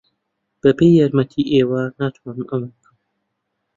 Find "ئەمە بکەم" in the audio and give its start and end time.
2.51-2.93